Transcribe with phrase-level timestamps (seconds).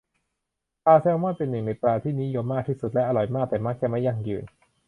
[0.85, 4.43] ปลาแซลมอนเป็นหนึ่งในปลาที่นิยมมากที่สุดและอร่อยมาก แต่มักจะไม่ยั่งยืน